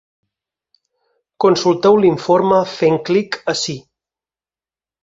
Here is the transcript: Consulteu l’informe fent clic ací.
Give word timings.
Consulteu 1.45 1.99
l’informe 2.01 2.65
fent 2.73 2.99
clic 3.11 3.39
ací. 3.55 3.79